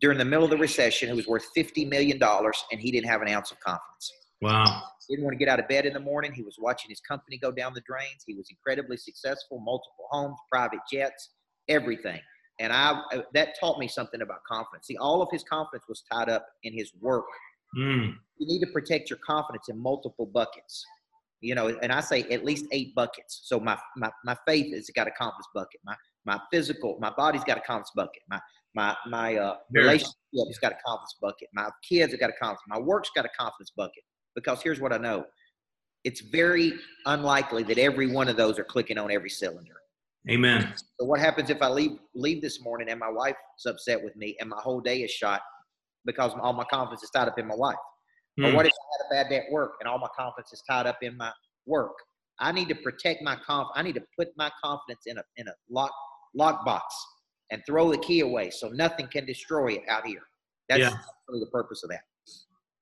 [0.00, 3.22] during the middle of the recession who was worth $50 million and he didn't have
[3.22, 4.12] an ounce of confidence.
[4.40, 4.84] Wow.
[5.10, 6.32] Didn't want to get out of bed in the morning.
[6.32, 8.22] He was watching his company go down the drains.
[8.24, 11.30] He was incredibly successful, multiple homes, private jets,
[11.68, 12.20] everything.
[12.60, 14.86] And I uh, that taught me something about confidence.
[14.86, 17.24] See, all of his confidence was tied up in his work
[17.76, 18.14] Mm.
[18.38, 20.84] you need to protect your confidence in multiple buckets.
[21.40, 23.42] You know, and I say at least eight buckets.
[23.44, 25.80] So my my, my faith has got a confidence bucket.
[25.84, 25.94] My
[26.24, 28.22] my physical, my body's got a confidence bucket.
[28.28, 28.40] My
[28.74, 31.48] my my uh, relationship's got a confidence bucket.
[31.52, 32.62] My kids have got a confidence.
[32.68, 34.02] My work's got a confidence bucket.
[34.34, 35.24] Because here's what I know:
[36.04, 36.74] it's very
[37.06, 39.74] unlikely that every one of those are clicking on every cylinder.
[40.30, 40.72] Amen.
[40.98, 44.36] So what happens if I leave leave this morning and my wife's upset with me
[44.40, 45.40] and my whole day is shot
[46.04, 47.76] because all my confidence is tied up in my wife?
[48.42, 48.54] Or Mm.
[48.54, 50.86] what if I had a bad day at work and all my confidence is tied
[50.86, 51.32] up in my
[51.64, 51.96] work?
[52.38, 53.68] I need to protect my conf.
[53.74, 55.92] I need to put my confidence in a in a lock
[56.34, 56.94] lock box
[57.50, 60.22] and throw the key away so nothing can destroy it out here.
[60.68, 60.98] That's Yeah.
[61.28, 62.02] really the purpose of that.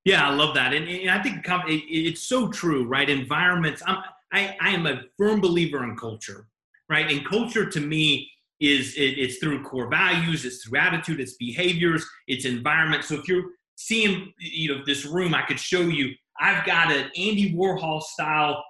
[0.04, 3.08] Yeah, I love that, and, and I think it's so true, right?
[3.08, 3.82] Environments.
[3.86, 6.48] I'm, I I am a firm believer in culture,
[6.90, 7.08] right?
[7.10, 12.04] And culture to me is it, it's through core values, it's through attitude, it's behaviors,
[12.26, 13.04] it's environment.
[13.04, 13.44] So if you're
[13.76, 16.14] seeing, you know, this room, I could show you.
[16.40, 18.62] I've got an Andy Warhol style,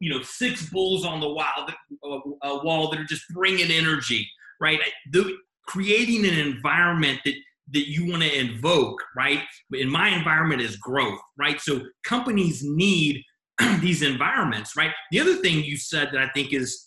[0.00, 1.68] you know, six bulls on the wall,
[2.04, 4.28] uh, uh, wall that are just bringing energy,
[4.60, 4.80] right?
[5.12, 7.34] The, creating an environment that
[7.70, 9.42] that you want to invoke, right?
[9.72, 11.60] In my environment is growth, right?
[11.60, 13.22] So companies need
[13.80, 14.90] these environments, right?
[15.10, 16.86] The other thing you said that I think is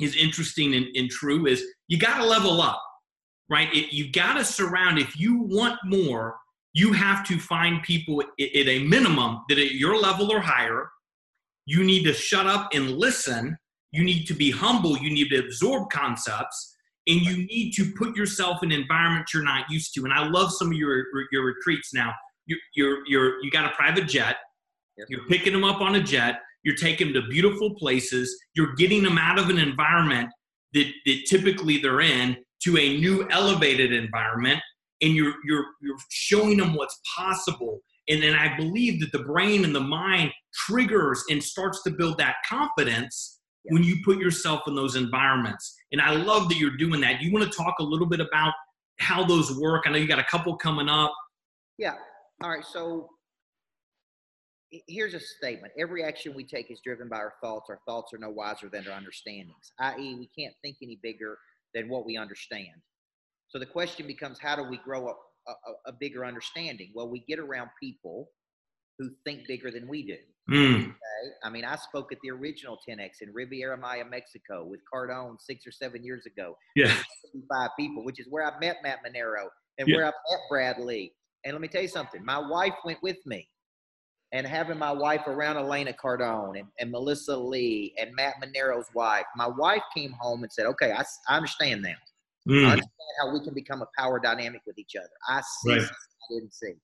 [0.00, 2.80] is interesting and, and true is you got to level up,
[3.50, 3.72] right?
[3.74, 4.98] It, you got to surround.
[4.98, 6.36] If you want more,
[6.78, 10.88] you have to find people at, a minimum that at your level or higher.
[11.66, 13.56] You need to shut up and listen.
[13.90, 14.96] You need to be humble.
[14.96, 16.76] You need to absorb concepts
[17.08, 20.04] and you need to put yourself in environments you're not used to.
[20.04, 22.12] And I love some of your your retreats now.
[22.46, 24.36] You're you're, you're you got a private jet.
[25.08, 26.40] You're picking them up on a jet.
[26.64, 28.36] You're taking them to beautiful places.
[28.54, 30.28] You're getting them out of an environment
[30.74, 34.60] that, that typically they're in to a new elevated environment,
[35.00, 37.80] and you're you're you're showing them what's possible.
[38.08, 42.18] And then I believe that the brain and the mind triggers and starts to build
[42.18, 45.76] that confidence when you put yourself in those environments.
[45.92, 47.20] And I love that you're doing that.
[47.20, 48.54] You want to talk a little bit about
[48.98, 49.84] how those work?
[49.86, 51.12] I know you got a couple coming up.
[51.76, 51.94] Yeah.
[52.42, 52.64] All right.
[52.64, 53.10] So
[54.86, 57.70] here's a statement every action we take is driven by our thoughts.
[57.70, 61.38] Our thoughts are no wiser than our understandings, i.e., we can't think any bigger
[61.74, 62.82] than what we understand.
[63.48, 66.90] So the question becomes how do we grow up a, a, bigger understanding?
[66.94, 68.28] Well, we get around people
[68.98, 70.16] who think bigger than we do.
[70.50, 70.94] Mm, Okay?
[71.44, 75.66] I mean, I spoke at the original 10X in Riviera Maya, Mexico with Cardone six
[75.66, 76.54] or seven years ago.
[76.76, 76.94] yeah.
[77.32, 79.46] 75 people, which is where I met Matt Monero
[79.78, 79.96] and Yeah.
[79.96, 81.12] where I met Brad Lea.
[81.44, 83.48] And let me tell you something, my wife went with me.
[84.32, 89.24] And having my wife around Elena Cardone and, and Melissa Lea and Matt Monero's wife,
[89.36, 91.94] my wife came home and said, Okay, I, I understand now.
[92.48, 95.10] I Mm, understand how we can become a power dynamic with each other.
[95.28, 95.82] I see Right.
[95.82, 96.74] I didn't see.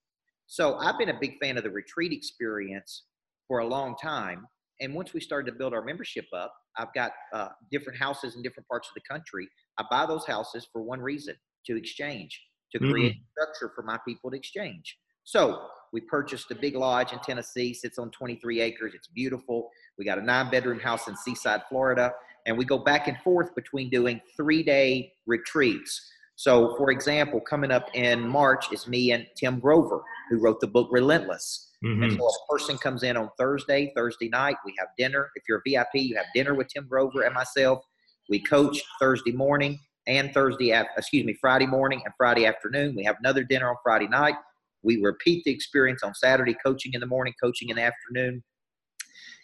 [0.47, 3.05] So I've been a big fan of the retreat experience
[3.49, 4.47] for a long time.
[4.81, 8.43] And once we started to build our membership up, I've got uh, different houses in
[8.43, 9.49] different parts of the country.
[9.79, 14.31] I buy those houses for one reason to exchange, to create structure for my people
[14.33, 14.99] to exchange.
[15.23, 18.93] So we purchased a big lodge in Tennessee, sits on 23 acres.
[18.95, 19.71] It's beautiful.
[19.97, 22.13] We got a nine bedroom house in Seaside, Florida.
[22.47, 26.11] And we go back and forth between doing three day retreats.
[26.37, 30.67] So, for example, coming up in March is me and Tim Grover, who wrote the
[30.67, 31.71] book Relentless.
[31.85, 32.05] Mhm.
[32.05, 35.31] And so a person comes in on Thursday, Thursday night, we have dinner.
[35.37, 37.85] If you're a VIP, you have dinner with Tim Grover and myself.
[38.29, 42.95] We coach Thursday morning and Thursday, af- excuse me, Friday morning and Friday afternoon.
[42.97, 44.35] We have another dinner on Friday night.
[44.83, 48.43] We repeat the experience on Saturday, coaching in the morning, coaching in the afternoon.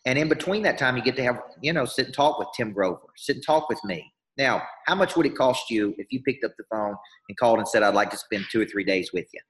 [0.07, 2.49] And in between that time, you get to have, you know, sit and talk with
[2.57, 4.11] Tim Grover, sit and talk with me.
[4.39, 6.95] Now, how much would it cost you if you picked up the phone
[7.29, 9.41] and called and said, I'd like to spend two or three days with you?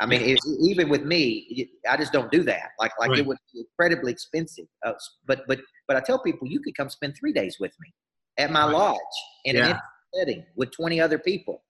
[0.00, 2.70] I mean, it, even with me, I just don't do that.
[2.80, 3.18] Like, like Right.
[3.20, 4.64] it would be incredibly expensive.
[4.84, 4.94] Uh,
[5.26, 7.92] but, but, but I tell people, you could come spend three days with me
[8.38, 8.72] at my Right.
[8.72, 8.96] lodge
[9.44, 9.66] in an Yeah.
[9.66, 9.82] intimate
[10.14, 11.62] setting with 20 other people.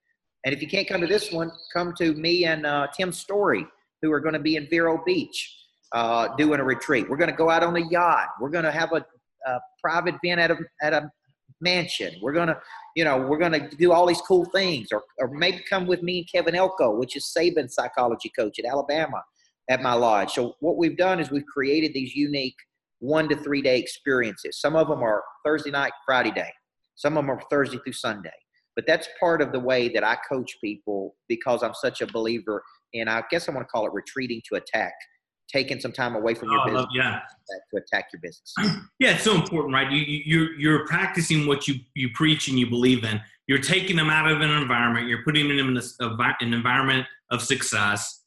[0.44, 3.66] And if you can't come to this one, come to me and uh, Tim Storey,
[4.00, 5.56] who are going to be in Vero Beach
[5.92, 7.09] uh, doing a retreat.
[7.09, 8.29] We're going to go out on a yacht.
[8.40, 9.05] We're going to have a,
[9.46, 11.11] a private event at a, at a
[11.61, 12.14] mansion.
[12.22, 12.59] We're going to,
[12.96, 14.88] you know, we're going to do all these cool things.
[14.92, 18.64] Or, or maybe come with me and Kevin Elko, which is Saban's psychology coach at
[18.64, 19.22] Alabama,
[19.68, 20.31] at my lodge.
[20.33, 22.57] So what we've done is we've created these unique
[23.00, 24.61] one to three day experiences.
[24.61, 26.50] Some of them are Thursday night, Friday day.
[26.94, 28.31] Some of them are Thursday through Sunday.
[28.76, 32.62] But that's part of the way that I coach people because I'm such a believer
[32.94, 34.92] And I guess I want to call it retreating to attack,
[35.52, 37.20] taking some time away from Oh, your I business yeah.
[37.72, 38.54] to attack your business.
[39.00, 39.90] Yeah, it's so important, right?
[39.90, 43.20] You, you you're you're practicing what you you preach and you believe in.
[43.46, 45.08] You're taking them out of an environment.
[45.08, 48.24] You're putting them in a, an environment of success.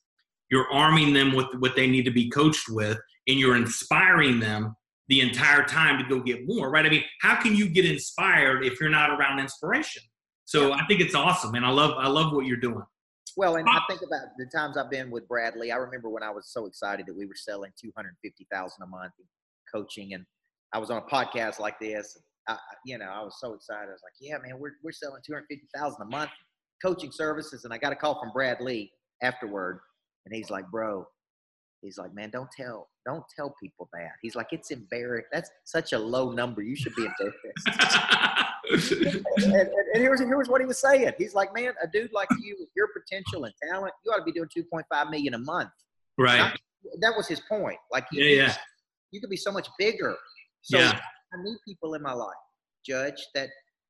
[0.50, 4.76] You're arming them with what they need to be coached with, and you're inspiring them
[5.10, 6.86] the entire time to go get more, right?
[6.86, 10.02] I mean, how can you get inspired if you're not around inspiration?
[10.46, 12.84] So I think it's awesome, and I love I love what you're doing.
[13.36, 15.72] Well, and I think about the times I've been with Brad Lea.
[15.72, 18.84] I remember when I was so excited that we were selling two hundred fifty thousand
[18.84, 19.26] a month in
[19.74, 20.26] coaching, and
[20.74, 22.18] I was on a podcast like this.
[22.48, 23.88] I, I- you know, I was so excited.
[23.90, 26.32] I was like, "Yeah, man, we're we're selling two hundred fifty thousand a month
[26.84, 28.92] coaching services." And I got a call from Brad Lea
[29.22, 29.80] afterward,
[30.26, 31.08] and he's like, "Bro."
[31.84, 34.12] He's like, man, don't tell, don't tell people that.
[34.22, 35.28] He's like, it's embarrassing.
[35.32, 36.62] That's such a low number.
[36.62, 37.68] You should be embarrassed.
[39.44, 41.12] and, and, and here's, here's what he was saying.
[41.18, 44.24] He's like, man, a dude like you with your potential and talent, you ought to
[44.24, 45.70] be doing 2.5 million a month.
[46.18, 46.58] right?
[47.02, 47.78] That was his point.
[47.92, 48.56] Like, you, Yeah, yeah,
[49.12, 50.16] you could be so much bigger.
[50.62, 50.98] So yeah.
[51.34, 52.34] I need people in my life,
[52.86, 53.50] Judge, that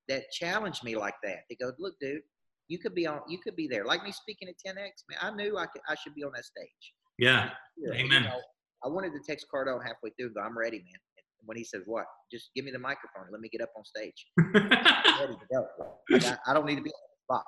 [0.09, 1.39] that challenge me like that.
[1.49, 2.21] They go, look, dude,
[2.67, 3.85] you could be on, you could be there.
[3.85, 4.75] Like me speaking at 10x,
[5.09, 6.93] man, I knew I could, I should be on that stage.
[7.17, 7.49] Yeah.
[7.77, 8.23] You Amen.
[8.23, 8.39] know,
[8.83, 10.99] I wanted to text Cardone halfway through, go, I'm ready, man.
[11.39, 12.05] And when he says, what?
[12.31, 13.31] Just give me the microphone.
[13.31, 14.25] Let me get up on stage.
[14.53, 15.67] Ready to go.
[16.09, 17.45] Like, I, I don't need to be on the box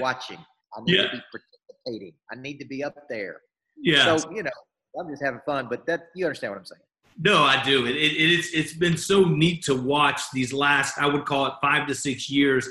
[0.00, 0.38] watching.
[0.76, 1.02] I need Yeah.
[1.04, 2.14] to be participating.
[2.32, 3.40] I need to be up there.
[3.80, 4.16] yeah.
[4.16, 4.50] So, you know,
[4.98, 6.80] I'm just having fun, but that you understand what I'm saying.
[7.22, 7.86] No, I do.
[7.86, 11.52] It, it, it's it's been so neat to watch these last, I would call it
[11.62, 12.68] five to six years,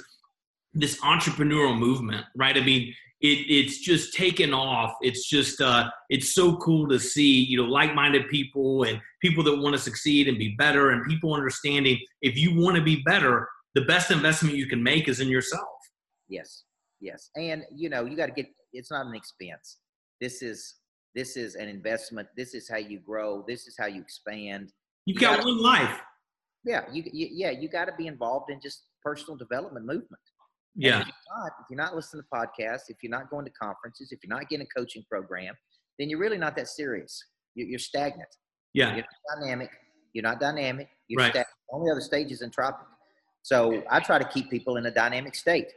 [0.74, 2.58] this entrepreneurial movement, right?
[2.58, 4.96] I mean, it, it's just taken off.
[5.02, 9.58] It's just uh, it's so cool to see, you know, like-minded people and people that
[9.60, 13.48] want to succeed and be better, and people understanding if you want to be better,
[13.76, 15.68] the best investment you can make is in yourself.
[16.28, 16.64] Yes,
[17.00, 18.48] yes, and you know, you got to get.
[18.74, 19.78] It's not an expense.
[20.20, 20.76] This is
[21.16, 22.28] this is an investment.
[22.36, 23.46] This is how you grow.
[23.48, 24.72] This is how you expand.
[25.06, 26.02] You've You got gotta- one life.
[26.66, 30.22] Yeah, you, you yeah, you got to be involved in just personal development movement.
[30.76, 33.52] Yeah, If you're, not, if you're not listening to podcasts, if you're not going to
[33.52, 35.54] conferences, if you're not getting a coaching program,
[36.00, 37.24] then you're really not that serious.
[37.56, 38.30] You- You're stagnant.
[38.74, 38.96] yeah.
[38.96, 39.70] You're not dynamic.
[40.14, 40.90] You're not dynamic.
[41.08, 41.30] You're Right.
[41.32, 41.48] stagnant.
[41.70, 42.86] The only other stage is entropic.
[43.44, 45.68] So I try to keep people in a dynamic state.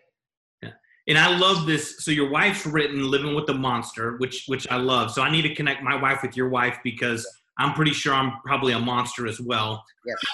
[0.63, 0.71] Yeah.
[1.09, 2.05] And I love this.
[2.05, 5.11] So your wife's written "Living with the Monster," which which I love.
[5.11, 7.27] So I need to connect my wife with your wife because
[7.59, 9.85] I'm pretty sure I'm probably a monster as well.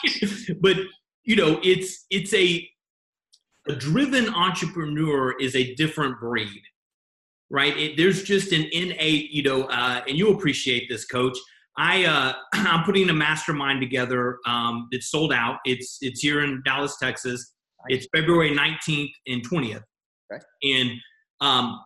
[0.05, 0.51] Yes.
[0.61, 0.77] but
[1.25, 2.69] you know, it's it's a
[3.69, 6.63] a driven entrepreneur is a different breed,
[7.51, 7.77] right?
[7.77, 11.37] It, there's just an innate, you know, uh, and you appreciate this, Coach.
[11.77, 14.39] I uh, I'm putting a mastermind together.
[14.47, 15.59] Um, it's sold out.
[15.65, 17.55] It's it's here in Dallas, Texas.
[17.89, 19.83] It's February 19th and 20th,
[20.33, 20.43] Okay.
[20.63, 20.91] and
[21.41, 21.81] um,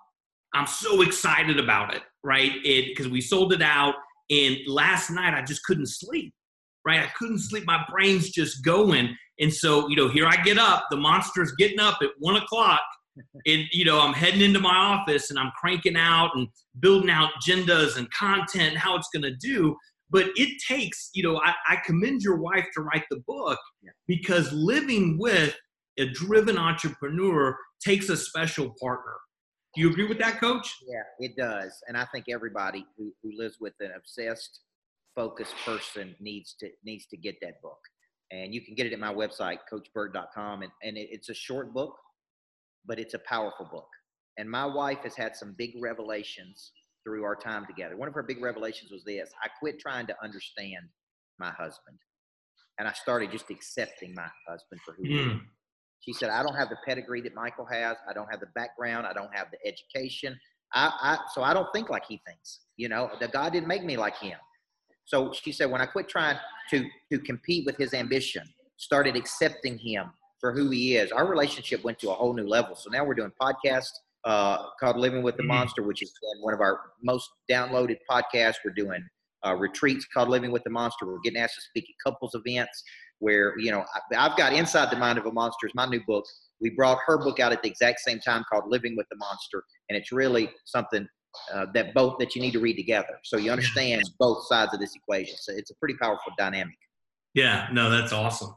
[0.54, 2.52] I'm so excited about it, right?
[2.64, 3.94] It because we sold it out,
[4.30, 6.34] and last night I just couldn't sleep,
[6.86, 7.00] right?
[7.00, 7.64] I couldn't sleep.
[7.66, 10.86] My brain's just going, and so you know, here I get up.
[10.90, 12.80] The monster's getting up at one o'clock,
[13.46, 16.48] and you know, I'm heading into my office and I'm cranking out and
[16.80, 19.76] building out agendas and content and how it's going to do.
[20.08, 23.90] But it takes, you know, I, I commend your wife to write the book Yeah.
[24.06, 25.56] because living with
[25.98, 29.14] a driven entrepreneur takes a special partner.
[29.74, 30.72] Do you agree with that, Coach?
[30.86, 31.72] Yeah, it does.
[31.88, 34.60] And I think everybody who, who lives with an obsessed,
[35.16, 37.78] focused person needs to needs to get that book.
[38.30, 40.62] And you can get it at my website, coachburt.com.
[40.62, 41.94] And, and it, it's a short book,
[42.84, 43.88] but it's a powerful book.
[44.38, 46.72] And my wife has had some big revelations
[47.04, 47.96] through our time together.
[47.96, 50.84] One of her big revelations was this I quit trying to understand
[51.38, 51.98] my husband
[52.78, 55.26] and I started just accepting my husband for who he is.
[55.26, 55.40] Mm.
[56.00, 57.96] She said, I don't have the pedigree that Michael has.
[58.08, 59.06] I don't have the background.
[59.06, 60.38] I don't have the education.
[60.74, 62.60] I, I so I don't think like he thinks.
[62.76, 64.38] You know, the God didn't make me like him.
[65.06, 66.38] So she said, when I quit trying
[66.70, 68.42] to to compete with his ambition,
[68.76, 72.76] started accepting him for who he is, our relationship went to a whole new level.
[72.76, 73.92] So now we're doing podcasts
[74.24, 75.48] uh, called Living with the Mhm.
[75.48, 78.56] Monster, which is one of our most downloaded podcasts.
[78.64, 79.02] We're doing
[79.46, 81.06] uh, retreats called Living with the Monster.
[81.06, 82.82] We're getting asked to speak at couples events
[83.20, 86.02] where you know I, I've got Inside the Mind of a Monster is my new
[86.04, 86.24] book.
[86.60, 89.62] We brought her book out at the exact same time called Living with the Monster,
[89.88, 91.06] and it's really something
[91.52, 94.80] uh, that both that you need to read together so you understand both sides of
[94.80, 95.36] this equation.
[95.38, 96.76] So it's a pretty powerful dynamic.
[97.34, 98.54] Yeah, no, that's awesome.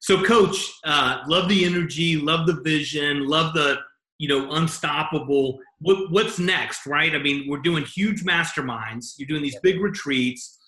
[0.00, 3.78] So, Coach, uh, love the energy, love the vision, love the
[4.18, 5.58] you know unstoppable.
[5.80, 7.14] What, what's next, right?
[7.14, 9.14] I mean, we're doing huge masterminds.
[9.16, 10.58] You're doing these big retreats.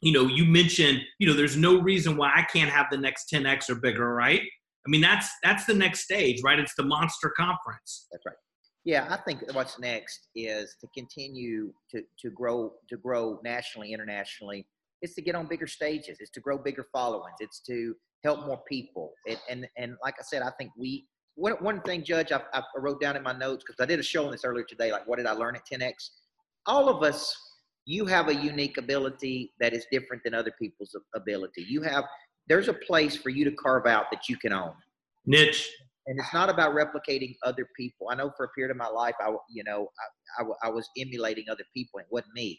[0.00, 3.30] You know, you mentioned you know there's no reason why I can't have the next
[3.32, 4.42] 10x or bigger, right?
[4.84, 6.58] I mean, that's that's the next stage, right?
[6.58, 8.08] It's the monster conference.
[8.10, 8.36] That's right.
[8.84, 14.66] Yeah, I think what's next is to continue to to grow to grow nationally, internationally.
[15.02, 16.18] It's to get on bigger stages.
[16.20, 17.36] It's to grow bigger followings.
[17.40, 19.12] It's to help more people.
[19.24, 22.62] It, and and like I said, I think we one one thing, Judge, I, I
[22.76, 24.90] wrote down in my notes because I did a show on this earlier today.
[24.90, 26.10] Like, what did I learn at 10x?
[26.66, 27.36] All of us,
[27.84, 31.66] you have a unique ability that is different than other people's ability.
[31.68, 32.04] You have
[32.48, 34.74] there's a place for you to carve out that you can own
[35.26, 35.70] Niche.
[36.06, 38.08] And it's not about replicating other people.
[38.10, 39.88] I know for a period of my life, I you know
[40.38, 42.58] I, I, I was emulating other people, and it wasn't me.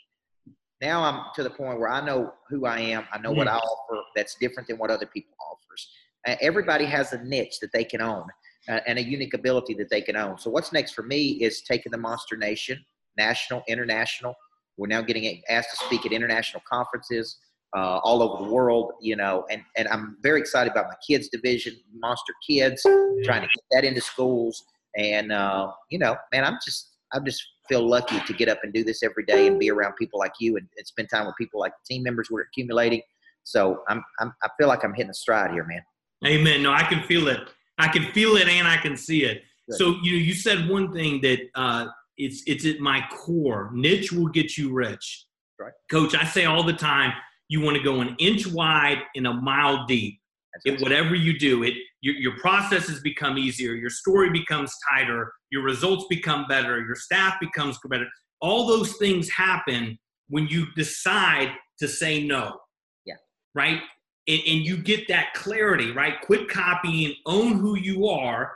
[0.81, 3.05] Now I'm to the point where I know who I am.
[3.13, 5.87] I know what I offer that's different than what other people offers.
[6.27, 8.25] Uh, everybody has a niche that they can own
[8.69, 10.37] uh, and a unique ability that they can own.
[10.37, 12.83] So what's next for me is taking the Monster Nation,
[13.17, 14.35] national, international.
[14.77, 17.37] We're now getting asked to speak at international conferences
[17.75, 21.29] uh, all over the world, you know, and, and I'm very excited about my kids
[21.29, 22.81] division, Monster Kids,
[23.23, 24.63] trying to get that into schools.
[24.95, 28.73] And, uh, you know, man, I'm just, I just feel lucky to get up and
[28.73, 31.35] do this every day and be around people like you and, and spend time with
[31.37, 33.01] people like the team members we're accumulating.
[33.43, 35.81] So I'm, I'm, I feel like I'm hitting a stride here, man.
[36.25, 36.61] Amen.
[36.61, 37.39] No, I can feel it.
[37.77, 39.41] I can feel it and I can see it.
[39.69, 39.77] Good.
[39.77, 43.71] So you know, you said one thing that uh, it's it's at my core.
[43.73, 45.25] Niche will get you rich.
[45.59, 45.73] Right.
[45.89, 47.13] Coach, I say all the time,
[47.53, 50.19] you want to go an inch wide and a mile deep.
[50.65, 55.61] It, whatever you do, it your, your processes become easier, your story becomes tighter, your
[55.61, 58.07] results become better, your staff becomes better.
[58.41, 62.57] All those things happen when you decide to say no.
[63.05, 63.15] Yeah.
[63.53, 63.81] Right?
[64.27, 66.21] And, and you get that clarity, right?
[66.21, 68.51] Quit copying, own who you are,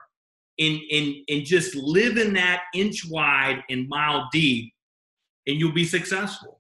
[0.58, 4.74] and, and, and just live in that inch wide and mile deep,
[5.46, 6.57] and you'll be successful.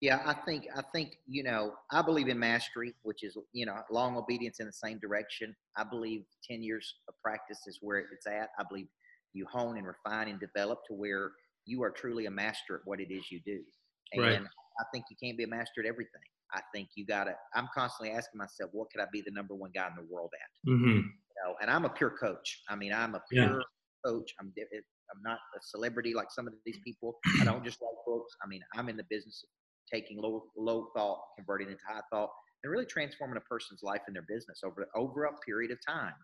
[0.00, 3.76] Yeah, I think I think you know I believe in mastery, which is you know
[3.90, 5.56] long obedience in the same direction.
[5.76, 8.50] I believe ten years of practice is where it's at.
[8.58, 8.88] I believe
[9.32, 11.32] you hone and refine and develop to where
[11.64, 13.60] you are truly a master at what it is you do.
[14.12, 14.40] And Right.
[14.42, 16.20] I think you can't be a master at everything.
[16.52, 17.34] I think you gotta.
[17.54, 20.30] I'm constantly asking myself, what could I be the number one guy in the world
[20.34, 20.70] at?
[20.70, 20.98] Mm-hmm.
[21.08, 22.62] You know, and I'm a pure coach.
[22.68, 23.48] I mean, I'm a Yeah.
[23.48, 23.64] pure
[24.04, 24.34] coach.
[24.40, 24.52] I'm
[25.14, 27.18] I'm not a celebrity like some of these people.
[27.40, 28.36] I don't just write books.
[28.42, 29.48] I mean, I'm in the business of
[29.92, 32.30] taking low low thought, converting into high thought,
[32.62, 36.14] and really transforming a person's life and their business over over a period of time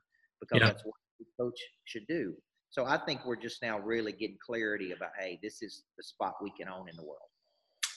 [0.40, 0.66] because Yeah.
[0.66, 2.36] that's what a coach should do.
[2.70, 6.34] So I think we're just now really getting clarity about, hey, this is the spot
[6.42, 7.28] we can own in the world.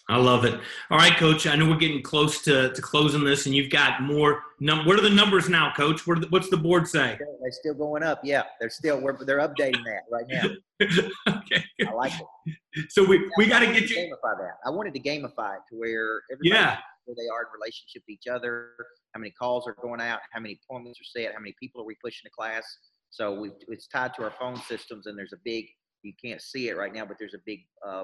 [0.07, 0.53] I love it.
[0.91, 1.47] All right, Coach.
[1.47, 4.43] I know we're getting close to, to closing this, and you've got more.
[4.59, 6.05] Num- what are the numbers now, Coach?
[6.05, 7.17] What are the, what's the board say?
[7.19, 8.19] They're still going up.
[8.23, 10.43] Yeah, they're still we're, they're updating that right now.
[11.39, 11.63] okay.
[11.87, 12.13] I like
[12.45, 12.91] it.
[12.91, 13.95] So we, we got to get you.
[13.97, 14.57] gamify that.
[14.63, 16.77] I wanted to gamify it to where everybody Yeah.
[17.05, 18.73] where they are in relationship with each other,
[19.13, 21.85] how many calls are going out, how many appointments are set, how many people are
[21.85, 22.63] we pushing to class.
[23.09, 25.65] So we it's tied to our phone systems, and there's a big
[26.03, 28.03] you can't see it right now, but there's a big uh,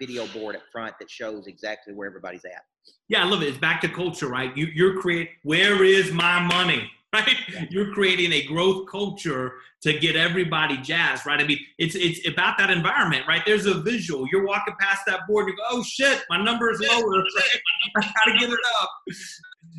[0.00, 2.62] video board up front that shows exactly where everybody's at.
[3.08, 3.48] Yeah, I love it.
[3.48, 4.56] It's back to culture, right?
[4.56, 5.30] You, you're create.
[5.42, 6.90] Where is my money?
[7.14, 7.36] Right?
[7.68, 11.38] You're creating a growth culture to get everybody jazzed, right?
[11.38, 13.42] I mean, it's it's about that environment, right?
[13.44, 14.26] There's a visual.
[14.32, 17.22] You're walking past that board, and you go, "Oh shit, my number is lower.
[17.98, 18.90] I gotta get it up."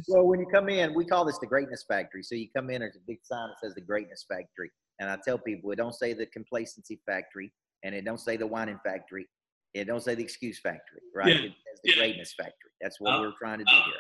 [0.10, 2.22] Well, when you come in, we call this the greatness factory.
[2.22, 4.72] So you come in, there's a big sign that says the greatness factory.
[5.00, 7.52] And I tell people it don't say the complacency factory
[7.84, 9.28] and it don't say the whining factory.
[9.74, 11.28] It don't say the excuse factory, right?
[11.30, 11.36] Yeah.
[11.46, 11.96] It says the Yeah.
[11.98, 12.72] greatness factory.
[12.82, 14.00] That's what Uh, we're trying to do here.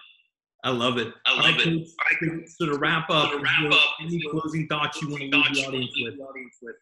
[0.65, 1.13] I love it.
[1.25, 1.87] I love right, it.
[2.19, 5.53] Coach, So to wrap up, To wrap up, any closing thoughts you want to leave
[5.55, 5.65] the
[6.23, 6.75] audience with?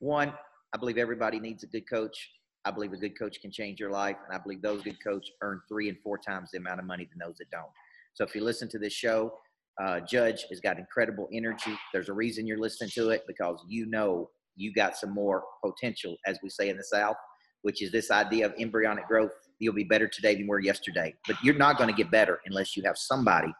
[0.00, 0.36] One,
[0.72, 2.32] I believe everybody needs a good coach.
[2.64, 5.30] I believe a good coach can change your life, and I believe those good coaches
[5.40, 7.70] earn three and four times the amount of money than those that don't.
[8.14, 9.38] So if you listen to this show,
[9.80, 11.76] uh, Judge has got incredible energy.
[11.92, 16.16] There's a reason you're listening to it because you know you got some more potential,
[16.26, 17.16] as we say in the South,
[17.62, 19.32] which is this idea of embryonic growth.
[19.58, 22.40] You'll be better today than you were yesterday, but you're not going to get better
[22.46, 23.52] unless you have somebody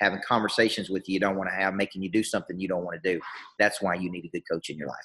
[0.00, 2.84] having conversations with you you don't want to have, making you do something you don't
[2.84, 3.20] want to do.
[3.58, 4.96] That's why you need a good coach in your life.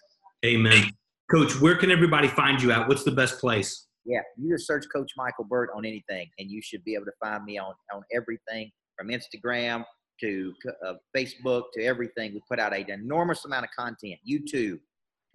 [0.45, 0.89] Amen.
[1.29, 2.87] Coach, where can everybody find you at?
[2.87, 3.87] What's the best place?
[4.05, 7.11] Yeah, you just search Coach Michael Burt on anything, and you should be able to
[7.21, 9.83] find me on on everything from Instagram
[10.21, 10.53] to
[10.85, 12.33] uh, Facebook to everything.
[12.33, 14.19] We put out an enormous amount of content.
[14.29, 14.77] YouTube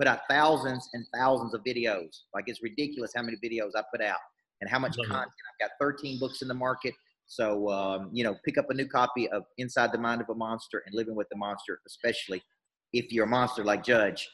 [0.01, 2.21] put out thousands and thousands of videos.
[2.33, 4.19] Like it's ridiculous how many videos I put out
[4.63, 5.11] and how much Love it.
[5.11, 5.33] content.
[5.61, 6.95] I've got 13 books in the market.
[7.27, 10.35] So um, you know, pick up a new copy of Inside the Mind of a
[10.35, 12.43] Monster and Living with the Monster, especially
[12.95, 14.29] if you're a monster like Judge,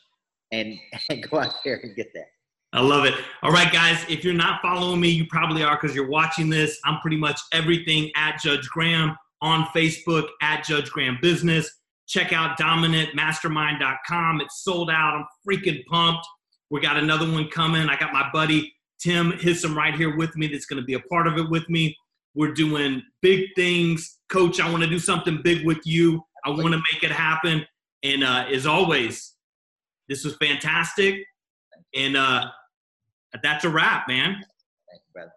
[0.52, 0.78] and,
[1.10, 2.26] and go out there and get that.
[2.72, 3.14] I love it.
[3.42, 6.78] All right, guys, if you're not following me, you probably are because you're watching this.
[6.84, 11.70] I'm pretty much everything at Judge Graham on Facebook at Judge Graham Business.
[12.06, 14.40] Check out dominantmastermind.com.
[14.40, 15.14] It's sold out.
[15.14, 16.26] I'm freaking pumped.
[16.70, 17.88] We got another one coming.
[17.88, 21.00] I got my buddy Tim Hissam right here with me that's going to be a
[21.00, 21.96] part of it with me.
[22.34, 24.18] We're doing big things.
[24.28, 26.22] Coach, I want to do something big with you.
[26.44, 27.64] I want to make it happen.
[28.02, 29.34] And uh, as always,
[30.08, 31.16] this was fantastic.
[31.94, 32.46] And uh,
[33.42, 34.34] that's a wrap, man.
[34.34, 35.32] Thank you, brother.